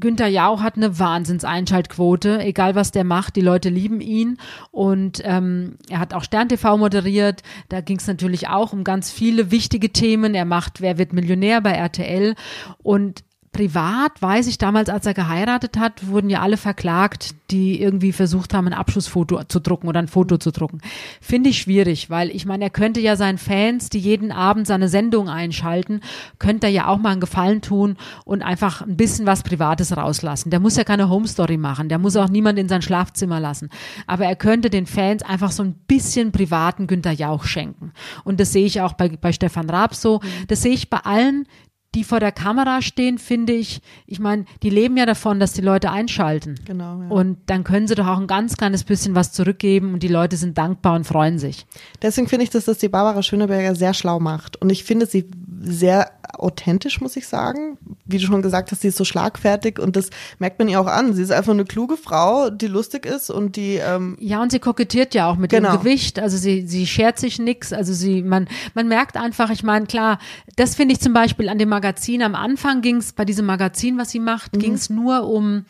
[0.00, 4.38] Günther Jauch hat eine Wahnsinns-Einschaltquote, egal was der macht, die Leute lieben ihn
[4.70, 9.10] und ähm, er hat auch Stern TV moderiert, da ging es natürlich auch um ganz
[9.10, 12.34] viele wichtige Themen, er macht Wer wird Millionär bei RTL
[12.82, 13.24] und
[13.54, 18.52] privat weiß ich damals, als er geheiratet hat, wurden ja alle verklagt, die irgendwie versucht
[18.52, 20.80] haben, ein Abschlussfoto zu drucken oder ein Foto zu drucken.
[21.20, 24.88] Finde ich schwierig, weil ich meine, er könnte ja seinen Fans, die jeden Abend seine
[24.88, 26.00] Sendung einschalten,
[26.40, 30.50] könnte er ja auch mal einen Gefallen tun und einfach ein bisschen was Privates rauslassen.
[30.50, 33.70] Der muss ja keine Home Story machen, der muss auch niemand in sein Schlafzimmer lassen.
[34.08, 37.92] Aber er könnte den Fans einfach so ein bisschen privaten Günter Jauch schenken.
[38.24, 40.20] Und das sehe ich auch bei, bei Stefan Raab so.
[40.48, 41.46] Das sehe ich bei allen,
[41.94, 45.60] die vor der Kamera stehen, finde ich, ich meine, die leben ja davon, dass die
[45.60, 46.56] Leute einschalten.
[46.64, 47.00] Genau.
[47.00, 47.08] Ja.
[47.08, 50.36] Und dann können sie doch auch ein ganz kleines bisschen was zurückgeben und die Leute
[50.36, 51.66] sind dankbar und freuen sich.
[52.02, 54.60] Deswegen finde ich, dass das die Barbara Schöneberger sehr schlau macht.
[54.60, 55.30] Und ich finde sie
[55.64, 57.78] sehr authentisch, muss ich sagen.
[58.04, 60.86] Wie du schon gesagt hast, sie ist so schlagfertig und das merkt man ihr auch
[60.86, 61.14] an.
[61.14, 64.58] Sie ist einfach eine kluge Frau, die lustig ist und die ähm ja und sie
[64.58, 65.72] kokettiert ja auch mit genau.
[65.72, 66.18] dem Gewicht.
[66.18, 67.72] Also sie sie schert sich nix.
[67.72, 69.50] Also sie man man merkt einfach.
[69.50, 70.18] Ich meine klar,
[70.56, 72.22] das finde ich zum Beispiel an dem Magazin.
[72.22, 74.60] Am Anfang ging es bei diesem Magazin, was sie macht, mhm.
[74.60, 75.64] ging es nur um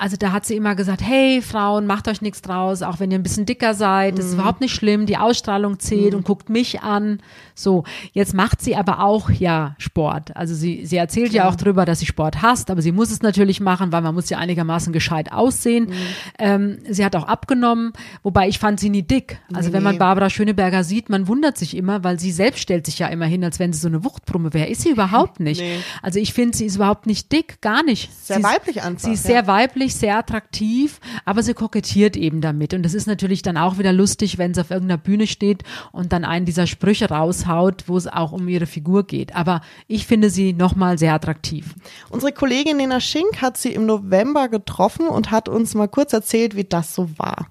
[0.00, 3.18] also da hat sie immer gesagt, hey Frauen, macht euch nichts draus, auch wenn ihr
[3.18, 4.40] ein bisschen dicker seid, das ist mhm.
[4.40, 6.18] überhaupt nicht schlimm, die Ausstrahlung zählt mhm.
[6.18, 7.20] und guckt mich an.
[7.54, 10.34] So, jetzt macht sie aber auch ja Sport.
[10.34, 11.44] Also sie, sie erzählt ja.
[11.44, 14.14] ja auch drüber, dass sie Sport hasst, aber sie muss es natürlich machen, weil man
[14.14, 15.88] muss ja einigermaßen gescheit aussehen.
[15.90, 15.94] Mhm.
[16.38, 19.38] Ähm, sie hat auch abgenommen, wobei ich fand sie nie dick.
[19.52, 19.74] Also nee.
[19.74, 23.08] wenn man Barbara Schöneberger sieht, man wundert sich immer, weil sie selbst stellt sich ja
[23.08, 24.68] immer hin, als wenn sie so eine Wuchtbrumme wäre.
[24.68, 25.60] Ist sie überhaupt nicht.
[25.60, 25.76] Nee.
[26.00, 28.10] Also ich finde, sie ist überhaupt nicht dick, gar nicht.
[28.24, 29.04] Sehr sie weiblich ist, einfach.
[29.04, 29.32] Sie ist ja.
[29.32, 32.74] sehr weiblich, sehr attraktiv, aber sie kokettiert eben damit.
[32.74, 36.12] Und das ist natürlich dann auch wieder lustig, wenn sie auf irgendeiner Bühne steht und
[36.12, 39.34] dann einen dieser Sprüche raushaut, wo es auch um ihre Figur geht.
[39.34, 41.74] Aber ich finde sie nochmal sehr attraktiv.
[42.08, 46.56] Unsere Kollegin Nena Schink hat sie im November getroffen und hat uns mal kurz erzählt,
[46.56, 47.48] wie das so war.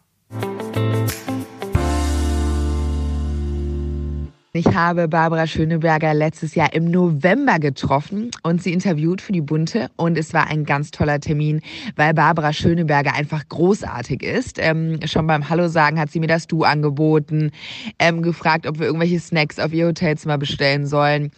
[4.52, 9.92] Ich habe Barbara Schöneberger letztes Jahr im November getroffen und sie interviewt für die Bunte
[9.96, 11.62] und es war ein ganz toller Termin,
[11.96, 14.58] weil Barbara Schöneberger einfach großartig ist.
[14.58, 17.52] Ähm, schon beim Hallo sagen hat sie mir das Du angeboten,
[18.00, 21.30] ähm, gefragt, ob wir irgendwelche Snacks auf ihr Hotelzimmer bestellen sollen.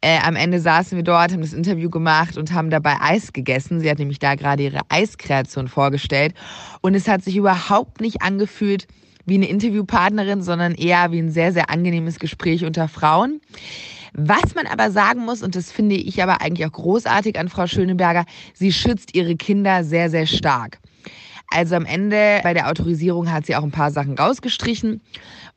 [0.00, 3.80] Äh, am Ende saßen wir dort, haben das Interview gemacht und haben dabei Eis gegessen.
[3.80, 6.32] Sie hat nämlich da gerade ihre Eiskreation vorgestellt
[6.80, 8.86] und es hat sich überhaupt nicht angefühlt,
[9.24, 13.40] wie eine Interviewpartnerin, sondern eher wie ein sehr, sehr angenehmes Gespräch unter Frauen.
[14.14, 17.66] Was man aber sagen muss, und das finde ich aber eigentlich auch großartig an Frau
[17.66, 20.78] Schöneberger, sie schützt ihre Kinder sehr, sehr stark.
[21.54, 25.02] Also am Ende bei der Autorisierung hat sie auch ein paar Sachen rausgestrichen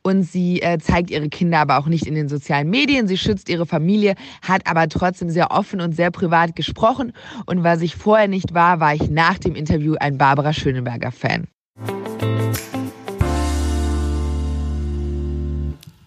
[0.02, 3.08] und sie äh, zeigt ihre Kinder aber auch nicht in den sozialen Medien.
[3.08, 7.12] Sie schützt ihre Familie, hat aber trotzdem sehr offen und sehr privat gesprochen.
[7.46, 11.48] Und was ich vorher nicht war, war ich nach dem Interview ein Barbara Schöneberger Fan.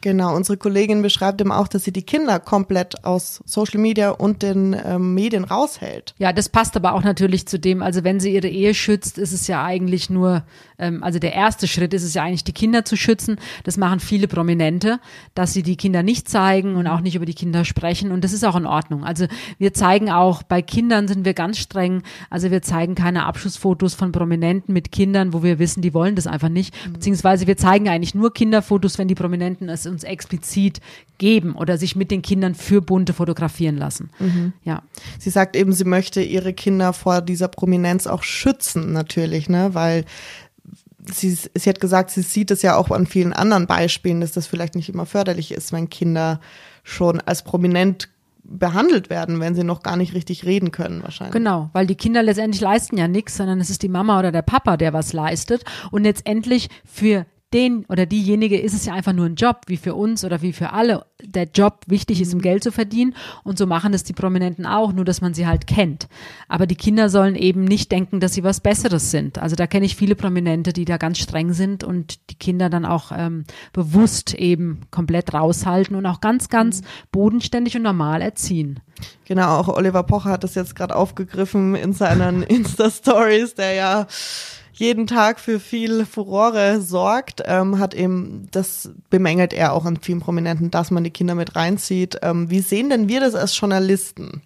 [0.02, 4.42] Genau, unsere Kollegin beschreibt eben auch, dass sie die Kinder komplett aus Social Media und
[4.44, 6.14] den ähm, Medien raushält.
[6.18, 9.34] Ja, das passt aber auch natürlich zu dem, also wenn sie ihre Ehe schützt, ist
[9.34, 10.44] es ja eigentlich nur,
[10.80, 13.38] ähm, also der erste Schritt ist es ja eigentlich, die Kinder zu schützen.
[13.64, 15.00] Das machen viele Prominente,
[15.36, 18.34] dass sie die Kinder nicht zeigen und auch nicht über die Kinder sprechen und das
[18.34, 19.04] ist auch in Ordnung.
[19.04, 23.94] Also wir zeigen auch, bei Kindern sind wir ganz streng, also wir zeigen keine Abschussfotos
[23.94, 26.94] von Prominenten mit Kindern, wo wir wissen, die wollen das einfach nicht, mhm.
[26.94, 30.80] beziehungsweise wir zeigen eigentlich nur Kinderfotos, wenn die Prominenten es uns explizit
[31.18, 34.10] geben oder sich mit den Kindern für Bunte fotografieren lassen.
[34.20, 34.54] Mhm.
[34.64, 34.82] Ja.
[35.20, 40.06] Sie sagt eben, sie möchte ihre Kinder vor dieser Prominenz auch schützen, natürlich, ne, weil
[41.14, 44.48] sie, sie hat gesagt, sie sieht es ja auch an vielen anderen Beispielen, dass das
[44.48, 46.40] vielleicht nicht immer förderlich ist, wenn Kinder
[46.84, 48.10] schon als prominent
[48.44, 51.34] behandelt werden, wenn sie noch gar nicht richtig reden können wahrscheinlich.
[51.34, 54.42] Genau, weil die Kinder letztendlich leisten ja nichts, sondern es ist die Mama oder der
[54.42, 59.26] Papa, der was leistet und letztendlich für den oder diejenige ist es ja einfach nur
[59.26, 61.06] ein Job, wie für uns oder wie für alle.
[61.24, 63.16] Der Job wichtig ist, um Geld zu verdienen.
[63.44, 66.08] Und so machen es die Prominenten auch, nur dass man sie halt kennt.
[66.48, 69.40] Aber die Kinder sollen eben nicht denken, dass sie was Besseres sind.
[69.40, 72.86] Also da kenne ich viele Prominente, die da ganz streng sind und die Kinder dann
[72.86, 76.82] auch ähm, bewusst eben komplett raushalten und auch ganz, ganz
[77.12, 78.80] bodenständig und normal erziehen.
[79.26, 84.08] Genau, auch Oliver Pocher hat das jetzt gerade aufgegriffen in seinen Insta-Stories, der ja
[84.80, 90.22] jeden Tag für viel Furore sorgt, ähm, hat eben, das bemängelt er auch an vielen
[90.22, 92.20] Prominenten, dass man die Kinder mit reinzieht.
[92.22, 94.42] Ähm, wie sehen denn wir das als Journalisten?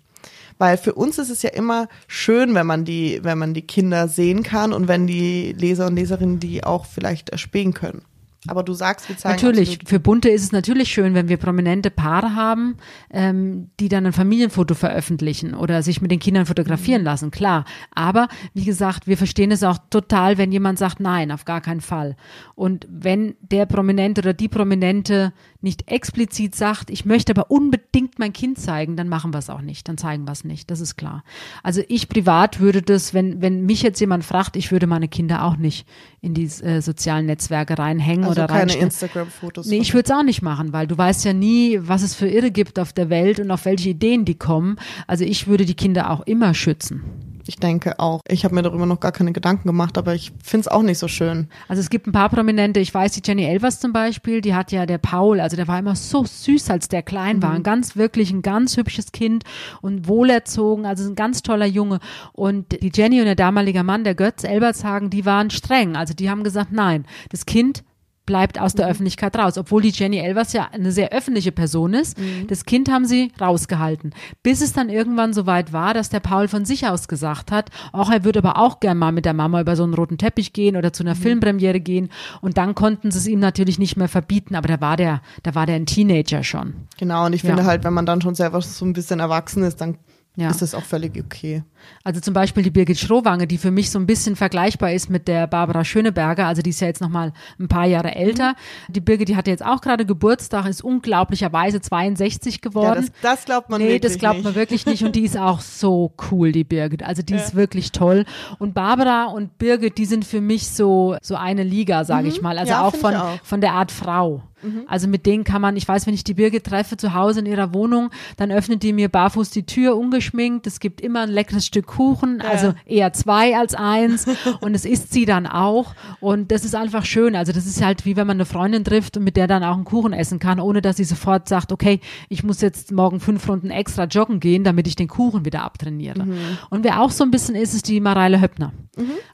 [0.57, 4.07] Weil für uns ist es ja immer schön, wenn man die, wenn man die Kinder
[4.07, 8.01] sehen kann und wenn die Leser und Leserinnen die auch vielleicht erspähen können.
[8.47, 11.89] Aber du sagst, wir zeigen Natürlich, für Bunte ist es natürlich schön, wenn wir prominente
[11.89, 12.75] Paare haben,
[13.09, 17.05] ähm, die dann ein Familienfoto veröffentlichen oder sich mit den Kindern fotografieren mhm.
[17.05, 17.65] lassen, klar.
[17.95, 21.81] Aber wie gesagt, wir verstehen es auch total, wenn jemand sagt, nein, auf gar keinen
[21.81, 22.15] Fall.
[22.55, 28.33] Und wenn der Prominente oder die Prominente nicht explizit sagt, ich möchte aber unbedingt mein
[28.33, 30.97] Kind zeigen, dann machen wir es auch nicht, dann zeigen wir es nicht, das ist
[30.97, 31.23] klar.
[31.63, 35.45] Also ich privat würde das, wenn, wenn mich jetzt jemand fragt, ich würde meine Kinder
[35.45, 35.87] auch nicht
[36.19, 39.67] in die äh, sozialen Netzwerke reinhängen also oder keine Instagram-Fotos.
[39.67, 42.27] Nee, ich würde es auch nicht machen, weil du weißt ja nie, was es für
[42.27, 44.77] Irre gibt auf der Welt und auf welche Ideen die kommen.
[45.07, 47.03] Also ich würde die Kinder auch immer schützen.
[47.47, 48.21] ich denke auch.
[48.27, 50.97] Ich habe mir darüber noch gar keine Gedanken gemacht, aber ich finde es auch nicht
[50.97, 51.47] so schön.
[51.67, 54.71] Also es gibt ein paar Prominente, ich weiß, die Jenny Elvers zum Beispiel, die hat
[54.71, 57.51] ja der Paul, also der war immer so süß, als der klein war.
[57.51, 59.43] Ein ganz wirklich ein ganz hübsches Kind
[59.81, 61.99] und wohlerzogen, also ein ganz toller Junge.
[62.31, 65.95] Und die Jenny und der damalige Mann, der Götz Elbertshagen, die waren streng.
[65.95, 67.83] Also die haben gesagt, nein, das Kind
[68.25, 69.57] bleibt aus der Öffentlichkeit raus.
[69.57, 72.17] Obwohl die Jenny Elvers ja eine sehr öffentliche Person ist.
[72.47, 74.13] Das Kind haben sie rausgehalten.
[74.43, 77.69] Bis es dann irgendwann so weit war, dass der Paul von sich aus gesagt hat,
[77.91, 80.53] auch er würde aber auch gern mal mit der Mama über so einen roten Teppich
[80.53, 82.09] gehen oder zu einer Filmpremiere gehen.
[82.41, 84.55] Und dann konnten sie es ihm natürlich nicht mehr verbieten.
[84.55, 86.73] Aber da war der, da war der ein Teenager schon.
[86.97, 87.67] Genau, und ich finde Ja.
[87.67, 89.97] halt, wenn man dann schon selber so ein bisschen erwachsen ist, dann
[90.35, 90.49] Ja.
[90.49, 91.63] ist das auch völlig okay.
[92.03, 95.27] Also zum Beispiel die Birgit Schrowange, die für mich so ein bisschen vergleichbar ist mit
[95.27, 96.47] der Barbara Schöneberger.
[96.47, 98.55] Also die ist ja jetzt noch mal ein paar Jahre älter.
[98.87, 103.09] Die Birgit, die hatte jetzt auch gerade Geburtstag, ist unglaublicherweise 62 Ja, geworden.
[103.21, 104.43] das, das glaubt man nee, wirklich das glaubt nicht.
[104.45, 105.03] man wirklich nicht.
[105.03, 107.03] Und die ist auch so cool, die Birgit.
[107.03, 108.25] Also die ist wirklich toll.
[108.57, 112.57] Und Barbara und Birgit, die sind für mich so, so eine Liga, sage ich mal.
[112.57, 112.79] Also Mhm.
[112.79, 113.33] Ja, auch von, auch.
[113.33, 113.39] Mhm.
[113.43, 114.41] von der Art Frau.
[114.87, 117.45] Also mit denen kann man, ich weiß, wenn ich die Birgit treffe zu Hause in
[117.45, 120.67] ihrer Wohnung, dann öffnet die mir barfuß die Tür, ungeschminkt.
[120.67, 124.25] Es gibt immer ein leckeres Stück Kuchen, also eher zwei als eins.
[124.61, 125.93] und es isst sie dann auch.
[126.19, 127.35] Und das ist einfach schön.
[127.35, 129.75] Also das ist halt wie wenn man eine Freundin trifft und mit der dann auch
[129.75, 131.99] einen Kuchen essen kann, ohne dass sie sofort sagt, okay,
[132.29, 136.25] ich muss jetzt morgen fünf Runden extra joggen gehen, damit ich den Kuchen wieder abtrainiere.
[136.69, 138.73] Und wer auch so ein bisschen ist, ist die Mareile Höppner.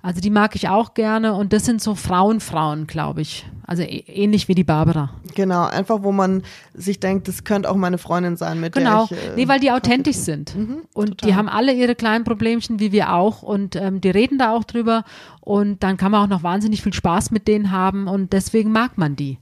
[0.01, 3.45] Also die mag ich auch gerne und das sind so Frauenfrauen, glaube ich.
[3.65, 5.11] Also ähnlich wie die Barbara.
[5.35, 9.05] Genau, einfach wo man sich denkt, das könnte auch meine Freundin sein, mit Genau.
[9.07, 9.23] der ich.
[9.25, 10.55] Äh, nee, weil die authentisch sind.
[10.93, 11.29] und total.
[11.29, 13.41] die haben alle ihre kleinen Problemchen, wie wir auch.
[13.43, 15.03] Und ähm, die reden da auch drüber.
[15.41, 18.07] Und dann kann man auch noch wahnsinnig viel Spaß mit denen haben.
[18.07, 19.37] Und deswegen mag man die.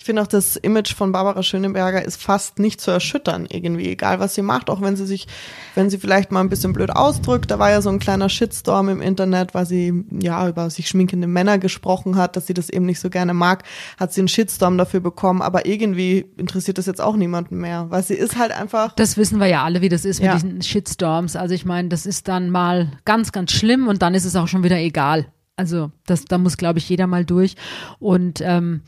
[0.00, 4.20] Ich finde auch, das Image von Barbara Schöneberger ist fast nicht zu erschüttern, irgendwie, egal
[4.20, 5.26] was sie macht, auch wenn sie sich,
[5.74, 7.50] wenn sie vielleicht mal ein bisschen blöd ausdrückt.
[7.50, 11.26] Da war ja so ein kleiner Shitstorm im Internet, weil sie ja über sich schminkende
[11.26, 13.64] Männer gesprochen hat, dass sie das eben nicht so gerne mag,
[13.98, 18.04] hat sie einen Shitstorm dafür bekommen, aber irgendwie interessiert das jetzt auch niemanden mehr, weil
[18.04, 18.94] sie ist halt einfach.
[18.94, 20.34] Das wissen wir ja alle, wie das ist Ja.
[20.34, 21.34] mit diesen Shitstorms.
[21.34, 24.46] Also ich meine, das ist dann mal ganz, ganz schlimm und dann ist es auch
[24.46, 25.26] schon wieder egal.
[25.56, 27.56] Also das, da muss, glaube ich, jeder mal durch.
[27.98, 28.82] Und ähm,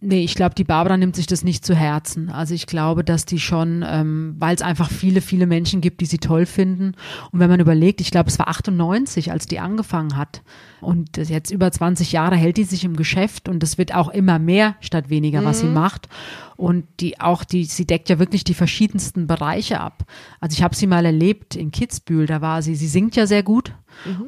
[0.00, 2.28] Nee, ich glaube, die Barbara nimmt sich das nicht zu Herzen.
[2.28, 6.06] Also ich glaube, dass die schon, ähm, weil es einfach viele, viele Menschen gibt, die
[6.06, 6.92] sie toll finden.
[7.32, 10.42] Und wenn man überlegt, ich glaube, es war 98, als die angefangen hat.
[10.82, 14.38] Und jetzt über 20 Jahre hält die sich im Geschäft und es wird auch immer
[14.38, 16.08] mehr statt weniger, was sie macht.
[16.56, 20.04] Und die auch die, sie deckt ja wirklich die verschiedensten Bereiche ab.
[20.40, 23.42] Also ich habe sie mal erlebt in Kitzbühel, da war sie, sie singt ja sehr
[23.42, 23.74] gut.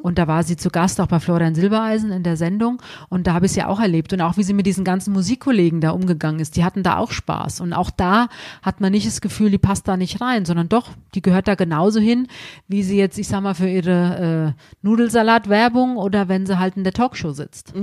[0.01, 2.81] Und da war sie zu Gast auch bei Florian Silbereisen in der Sendung.
[3.09, 4.11] Und da habe ich sie auch erlebt.
[4.13, 6.55] Und auch wie sie mit diesen ganzen Musikkollegen da umgegangen ist.
[6.55, 7.61] Die hatten da auch Spaß.
[7.61, 8.29] Und auch da
[8.61, 11.55] hat man nicht das Gefühl, die passt da nicht rein, sondern doch, die gehört da
[11.55, 12.27] genauso hin,
[12.67, 16.83] wie sie jetzt, ich sag mal, für ihre äh, Nudelsalat-Werbung oder wenn sie halt in
[16.83, 17.73] der Talkshow sitzt.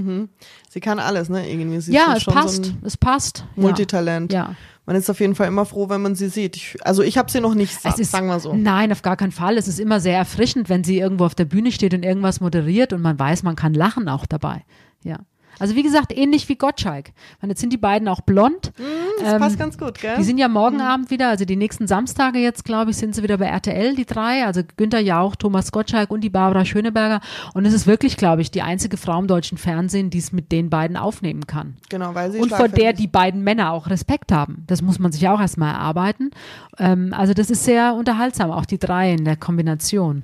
[0.77, 1.51] Sie kann alles, ne?
[1.51, 1.81] Irgendwie.
[1.81, 2.67] Sie ja, ist es schon passt.
[2.67, 3.47] So ein es passt.
[3.57, 4.31] Multitalent.
[4.31, 4.55] Ja.
[4.85, 6.55] Man ist auf jeden Fall immer froh, wenn man sie sieht.
[6.55, 8.53] Ich, also ich habe sie noch nicht, sa Es ist, sagen wir so.
[8.53, 9.57] Nein, auf gar keinen Fall.
[9.57, 12.93] Es ist immer sehr erfrischend, wenn sie irgendwo auf der Bühne steht und irgendwas moderiert
[12.93, 14.67] und man weiß, man kann lachen auch dabei.
[15.03, 15.21] Ja.
[15.59, 17.13] Also wie gesagt, ähnlich wie Gottschalk.
[17.41, 18.73] Meine, jetzt sind die beiden auch blond.
[19.21, 20.17] Das Ähm, passt ganz gut, gell?
[20.19, 23.23] Die sind ja morgen Abend wieder, also die nächsten Samstage jetzt, glaube ich, sind sie
[23.23, 24.45] wieder bei RTL, die drei.
[24.45, 27.21] Also Günther Jauch, Thomas Gottschalk und die Barbara Schöneberger.
[27.55, 30.53] Und es ist wirklich, glaube ich, die einzige Frau im deutschen Fernsehen, die es mit
[30.53, 31.77] den beiden aufnehmen kann.
[31.89, 34.65] genau, weil sie Und vor der die beiden Männer auch Respekt haben.
[34.67, 36.31] Das muss man sich auch erstmal erarbeiten.
[36.79, 40.23] Ähm, also das ist sehr unterhaltsam, auch die drei in der Kombination.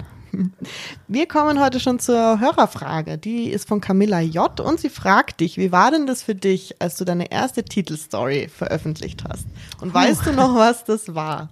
[1.08, 3.18] Wir kommen heute schon zur Hörerfrage.
[3.18, 4.60] Die ist von Camilla J.
[4.60, 8.48] und sie fragt dich, wie war denn das für dich, als du deine erste Titelstory
[8.48, 9.46] veröffentlicht hast?
[9.80, 11.50] Und weißt du noch, was das war?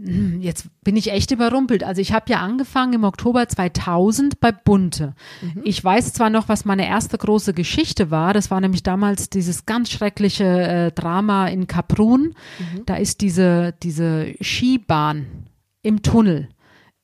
[0.00, 1.82] Jetzt bin ich echt überrumpelt.
[1.82, 5.14] Also ich habe ja angefangen im Oktober 2000 bei Bunte.
[5.64, 8.32] Ich weiß zwar noch, was meine erste große Geschichte war.
[8.32, 12.36] Das war nämlich damals dieses ganz schreckliche äh, Drama in Kaprun.
[12.86, 15.48] Da ist diese, diese Skibahn
[15.82, 16.48] im Tunnel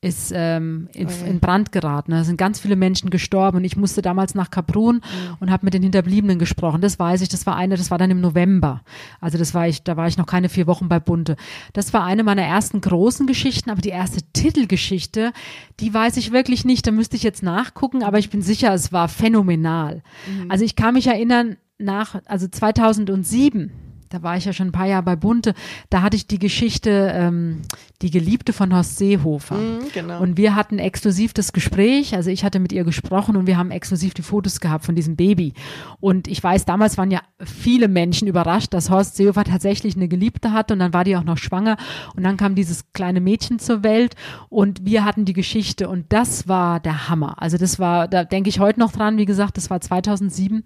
[0.04, 2.12] ist ähm, in, in Brand geraten.
[2.12, 5.00] Da sind ganz viele Menschen gestorben und ich musste damals nach Kaprun
[5.40, 6.82] und habe mit den Hinterbliebenen gesprochen.
[6.82, 7.30] Das weiß ich.
[7.30, 8.82] Das war eine, das war dann im November.
[9.20, 11.36] Also das war ich, da war ich noch keine vier Wochen bei Bunte.
[11.72, 15.32] Das war eine meiner ersten großen Geschichten, aber die erste Titelgeschichte,
[15.80, 16.86] die weiß ich wirklich nicht.
[16.86, 20.02] Da müsste ich jetzt nachgucken, aber ich bin sicher, es war phänomenal.
[20.48, 23.72] Also ich kann mich erinnern, nach, also 2007
[24.14, 25.54] da war ich ja schon ein paar Jahre bei Bunte,
[25.90, 27.62] da hatte ich die Geschichte, ähm,
[28.00, 29.56] die Geliebte von Horst Seehofer.
[29.56, 30.20] Mhm, genau.
[30.20, 33.72] Und wir hatten exklusiv das Gespräch, also ich hatte mit ihr gesprochen und wir haben
[33.72, 35.54] exklusiv die Fotos gehabt von diesem Baby.
[36.00, 40.52] Und ich weiß, damals waren ja viele Menschen überrascht, dass Horst Seehofer tatsächlich eine Geliebte
[40.52, 41.76] hatte und dann war die auch noch schwanger
[42.14, 44.14] und dann kam dieses kleine Mädchen zur Welt
[44.48, 47.42] und wir hatten die Geschichte und das war der Hammer.
[47.42, 50.62] Also das war, da denke ich heute noch dran, wie gesagt, das war 2007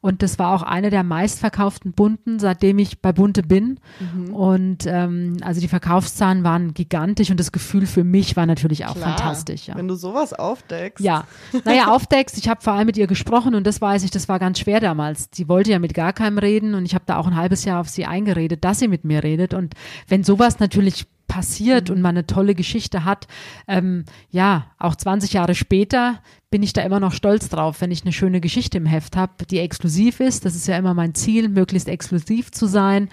[0.00, 3.80] und das war auch eine der meistverkauften Bunten, seitdem ich bei Bunte bin.
[3.98, 4.34] Mhm.
[4.34, 8.94] Und ähm, also die Verkaufszahlen waren gigantisch und das Gefühl für mich war natürlich auch
[8.94, 9.66] Klar, fantastisch.
[9.66, 9.76] Ja.
[9.76, 11.04] Wenn du sowas aufdeckst.
[11.04, 11.24] Ja,
[11.64, 14.38] naja, aufdeckst, ich habe vor allem mit ihr gesprochen und das weiß ich, das war
[14.38, 15.28] ganz schwer damals.
[15.32, 17.80] Sie wollte ja mit gar keinem reden und ich habe da auch ein halbes Jahr
[17.80, 19.52] auf sie eingeredet, dass sie mit mir redet.
[19.52, 19.74] Und
[20.06, 23.28] wenn sowas natürlich passiert und man eine tolle Geschichte hat,
[23.68, 28.02] ähm, ja, auch 20 Jahre später bin ich da immer noch stolz drauf, wenn ich
[28.02, 30.44] eine schöne Geschichte im Heft habe, die exklusiv ist.
[30.44, 33.08] Das ist ja immer mein Ziel, möglichst exklusiv zu sein.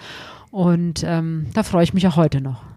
[0.50, 2.75] Und ähm, da freue ich mich auch heute noch.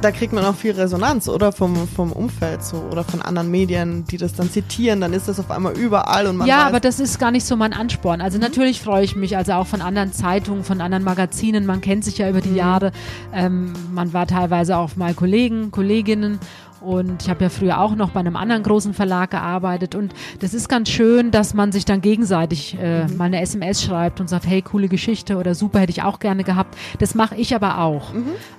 [0.00, 1.52] Da kriegt man auch viel Resonanz, oder?
[1.52, 5.38] Vom, vom Umfeld so oder von anderen Medien, die das dann zitieren, dann ist das
[5.38, 8.20] auf einmal überall und man Ja, weiß, aber das ist gar nicht so mein Ansporn.
[8.20, 11.66] Also natürlich freue ich mich, also auch von anderen Zeitungen, von anderen Magazinen.
[11.66, 12.92] Man kennt sich ja über die Jahre.
[13.34, 16.38] Ähm, man war teilweise auch mal Kollegen, Kolleginnen.
[16.80, 19.94] Und ich habe ja früher auch noch bei einem anderen großen Verlag gearbeitet.
[19.94, 24.20] Und das ist ganz schön, dass man sich dann gegenseitig äh, mal eine SMS schreibt
[24.20, 26.76] und sagt, hey, coole Geschichte oder super, hätte ich auch gerne gehabt.
[26.98, 28.12] Das mache ich aber auch.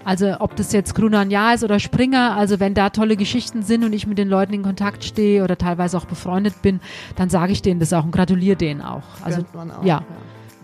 [0.05, 3.84] Also ob das jetzt Grunan Jahr ist oder Springer, also wenn da tolle Geschichten sind
[3.84, 6.79] und ich mit den Leuten in Kontakt stehe oder teilweise auch befreundet bin,
[7.15, 9.03] dann sage ich denen das auch und gratuliere denen auch.
[9.23, 10.03] Also auch, ja.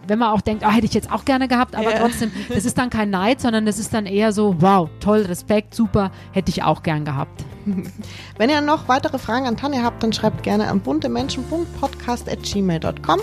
[0.08, 2.00] Wenn man auch denkt, ah, hätte ich jetzt auch gerne gehabt, aber Ja.
[2.00, 5.74] trotzdem, das ist dann kein Neid, sondern das ist dann eher so, wow, toll, Respekt,
[5.76, 7.44] super, hätte ich auch gern gehabt.
[8.38, 13.20] Wenn ihr noch weitere Fragen an Tanja habt, dann schreibt gerne an buntemenschen.podcast.gmail.com.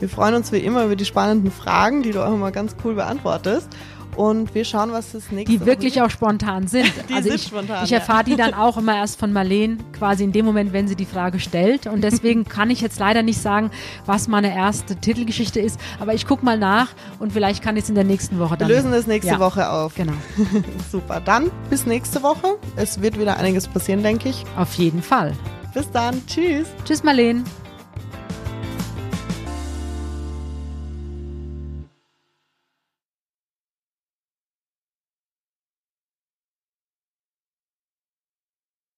[0.00, 2.94] Wir freuen uns wie immer über die spannenden Fragen, die du auch immer ganz cool
[2.94, 3.68] beantwortest.
[4.16, 6.92] Und wir schauen, was das nächste Die wirklich auch spontan sind.
[7.08, 7.98] Die also sind ich, spontan, ich ja.
[7.98, 11.04] erfahre die dann auch immer erst von Marleen, quasi in dem Moment, wenn sie die
[11.04, 11.86] Frage stellt.
[11.86, 13.70] Und deswegen kann ich jetzt leider nicht sagen,
[14.06, 15.80] was meine erste Titelgeschichte ist.
[16.00, 18.56] Aber ich gucke mal nach und vielleicht kann ich es in der nächsten Woche Wir
[18.58, 18.68] dann.
[18.68, 19.40] lösen das nächste Ja.
[19.40, 19.94] Woche auf.
[19.94, 20.12] Genau,
[20.92, 21.20] Super.
[21.20, 22.56] Dann bis nächste Woche.
[22.76, 24.44] Es wird wieder einiges passieren, denke ich.
[24.56, 25.32] auf jeden Fall.
[25.74, 26.24] Bis dann.
[26.26, 26.68] Tschüss.
[26.84, 27.44] Tschüss, Marleen.